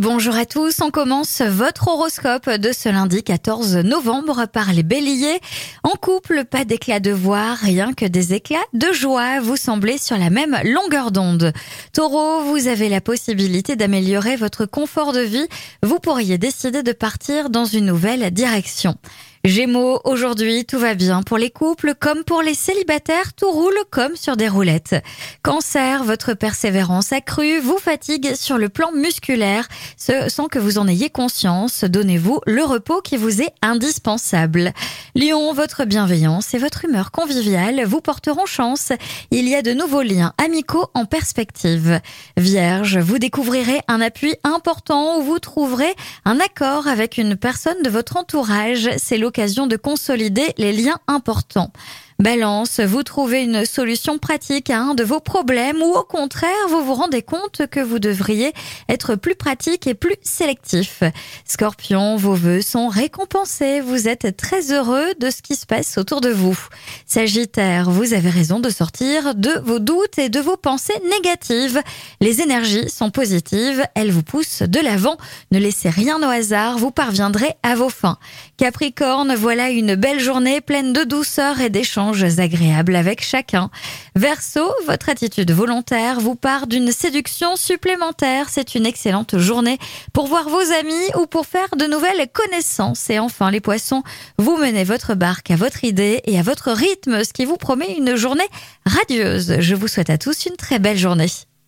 Bonjour 0.00 0.34
à 0.34 0.46
tous, 0.46 0.80
on 0.80 0.90
commence 0.90 1.42
votre 1.42 1.88
horoscope 1.88 2.48
de 2.48 2.72
ce 2.72 2.88
lundi 2.88 3.22
14 3.22 3.76
novembre 3.76 4.46
par 4.50 4.72
les 4.72 4.82
béliers. 4.82 5.40
En 5.82 5.90
couple, 5.90 6.46
pas 6.46 6.64
d'éclat 6.64 7.00
de 7.00 7.10
voix, 7.10 7.52
rien 7.52 7.92
que 7.92 8.06
des 8.06 8.32
éclats 8.32 8.64
de 8.72 8.90
joie, 8.94 9.40
vous 9.40 9.58
semblez 9.58 9.98
sur 9.98 10.16
la 10.16 10.30
même 10.30 10.56
longueur 10.64 11.10
d'onde. 11.10 11.52
Taureau, 11.92 12.40
vous 12.44 12.66
avez 12.66 12.88
la 12.88 13.02
possibilité 13.02 13.76
d'améliorer 13.76 14.36
votre 14.36 14.64
confort 14.64 15.12
de 15.12 15.20
vie, 15.20 15.48
vous 15.82 15.98
pourriez 15.98 16.38
décider 16.38 16.82
de 16.82 16.92
partir 16.92 17.50
dans 17.50 17.66
une 17.66 17.84
nouvelle 17.84 18.30
direction. 18.30 18.96
Gémeaux, 19.42 20.02
aujourd'hui 20.04 20.66
tout 20.66 20.78
va 20.78 20.94
bien 20.94 21.22
pour 21.22 21.38
les 21.38 21.48
couples 21.48 21.94
comme 21.98 22.24
pour 22.24 22.42
les 22.42 22.52
célibataires, 22.52 23.32
tout 23.32 23.50
roule 23.50 23.78
comme 23.90 24.14
sur 24.14 24.36
des 24.36 24.48
roulettes. 24.48 24.96
Cancer, 25.42 26.04
votre 26.04 26.34
persévérance 26.34 27.14
accrue 27.14 27.58
vous 27.58 27.78
fatigue 27.78 28.34
sur 28.34 28.58
le 28.58 28.68
plan 28.68 28.92
musculaire 28.92 29.66
sans 29.96 30.48
que 30.48 30.58
vous 30.58 30.76
en 30.76 30.86
ayez 30.86 31.08
conscience. 31.08 31.84
Donnez-vous 31.84 32.40
le 32.46 32.62
repos 32.64 33.00
qui 33.00 33.16
vous 33.16 33.40
est 33.40 33.54
indispensable. 33.62 34.74
Lion, 35.14 35.54
votre 35.54 35.86
bienveillance 35.86 36.52
et 36.52 36.58
votre 36.58 36.84
humeur 36.84 37.10
conviviale 37.10 37.82
vous 37.86 38.02
porteront 38.02 38.44
chance. 38.44 38.92
Il 39.30 39.48
y 39.48 39.54
a 39.54 39.62
de 39.62 39.72
nouveaux 39.72 40.02
liens 40.02 40.34
amicaux 40.36 40.88
en 40.92 41.06
perspective. 41.06 41.98
Vierge, 42.36 42.98
vous 42.98 43.18
découvrirez 43.18 43.80
un 43.88 44.02
appui 44.02 44.34
important 44.44 45.18
où 45.18 45.22
vous 45.22 45.38
trouverez 45.38 45.94
un 46.26 46.40
accord 46.40 46.88
avec 46.88 47.16
une 47.16 47.36
personne 47.36 47.82
de 47.82 47.88
votre 47.88 48.18
entourage. 48.18 48.90
C'est 48.98 49.16
l'occasion 49.30 49.68
de 49.68 49.76
consolider 49.76 50.52
les 50.58 50.72
liens 50.72 50.98
importants. 51.06 51.72
Balance, 52.20 52.80
vous 52.80 53.02
trouvez 53.02 53.44
une 53.44 53.64
solution 53.64 54.18
pratique 54.18 54.68
à 54.68 54.78
un 54.78 54.94
de 54.94 55.02
vos 55.02 55.20
problèmes 55.20 55.80
ou 55.80 55.94
au 55.94 56.02
contraire, 56.02 56.50
vous 56.68 56.84
vous 56.84 56.92
rendez 56.92 57.22
compte 57.22 57.62
que 57.70 57.80
vous 57.80 57.98
devriez 57.98 58.52
être 58.90 59.14
plus 59.14 59.34
pratique 59.34 59.86
et 59.86 59.94
plus 59.94 60.16
sélectif. 60.20 61.02
Scorpion, 61.46 62.16
vos 62.16 62.34
vœux 62.34 62.60
sont 62.60 62.88
récompensés, 62.88 63.80
vous 63.80 64.06
êtes 64.06 64.36
très 64.36 64.70
heureux 64.70 65.14
de 65.18 65.30
ce 65.30 65.40
qui 65.40 65.56
se 65.56 65.64
passe 65.64 65.96
autour 65.96 66.20
de 66.20 66.28
vous. 66.28 66.58
Sagittaire, 67.06 67.90
vous 67.90 68.12
avez 68.12 68.28
raison 68.28 68.60
de 68.60 68.68
sortir 68.68 69.34
de 69.34 69.58
vos 69.64 69.78
doutes 69.78 70.18
et 70.18 70.28
de 70.28 70.40
vos 70.40 70.58
pensées 70.58 71.00
négatives. 71.10 71.80
Les 72.20 72.42
énergies 72.42 72.90
sont 72.90 73.10
positives, 73.10 73.82
elles 73.94 74.12
vous 74.12 74.22
poussent 74.22 74.60
de 74.60 74.80
l'avant. 74.80 75.16
Ne 75.52 75.58
laissez 75.58 75.88
rien 75.88 76.20
au 76.20 76.30
hasard, 76.30 76.76
vous 76.76 76.90
parviendrez 76.90 77.54
à 77.62 77.76
vos 77.76 77.88
fins. 77.88 78.18
Capricorne, 78.58 79.34
voilà 79.34 79.70
une 79.70 79.94
belle 79.94 80.20
journée 80.20 80.60
pleine 80.60 80.92
de 80.92 81.04
douceur 81.04 81.62
et 81.62 81.70
d'échanges 81.70 82.09
agréables 82.38 82.96
avec 82.96 83.22
chacun. 83.22 83.70
Verseau, 84.16 84.72
votre 84.86 85.08
attitude 85.08 85.50
volontaire 85.50 86.20
vous 86.20 86.34
part 86.34 86.66
d'une 86.66 86.92
séduction 86.92 87.56
supplémentaire. 87.56 88.48
C'est 88.50 88.74
une 88.74 88.86
excellente 88.86 89.38
journée 89.38 89.78
pour 90.12 90.26
voir 90.26 90.48
vos 90.48 90.72
amis 90.80 91.20
ou 91.20 91.26
pour 91.26 91.46
faire 91.46 91.68
de 91.76 91.86
nouvelles 91.86 92.28
connaissances. 92.32 93.10
Et 93.10 93.18
enfin, 93.18 93.50
les 93.50 93.60
poissons, 93.60 94.02
vous 94.38 94.56
menez 94.56 94.84
votre 94.84 95.14
barque 95.14 95.50
à 95.50 95.56
votre 95.56 95.84
idée 95.84 96.20
et 96.24 96.38
à 96.38 96.42
votre 96.42 96.72
rythme, 96.72 97.24
ce 97.24 97.32
qui 97.32 97.44
vous 97.44 97.56
promet 97.56 97.96
une 97.96 98.16
journée 98.16 98.48
radieuse. 98.86 99.56
Je 99.60 99.74
vous 99.74 99.88
souhaite 99.88 100.10
à 100.10 100.18
tous 100.18 100.46
une 100.46 100.56
très 100.56 100.78
belle 100.78 100.98
journée. 100.98 101.28